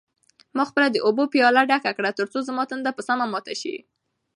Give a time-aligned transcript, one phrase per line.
[0.55, 3.75] ما خپله د اوبو پیاله ډکه کړه ترڅو زما تنده په سمه ماته شي.